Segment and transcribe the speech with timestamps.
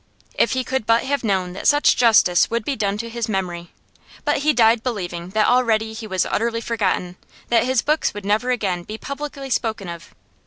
[0.33, 3.71] If he could but have known that such justice would be done to his memory!
[4.25, 7.17] But he died believing that already he was utterly forgotten,
[7.49, 10.15] that his books would never again be publicly spoken of.